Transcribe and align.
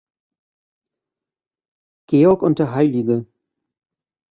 Georg 2.07 2.41
und 2.41 2.57
der 2.57 2.73
Hl. 2.75 3.27